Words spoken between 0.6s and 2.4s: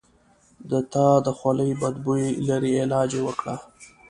د تا د خولې بد بوي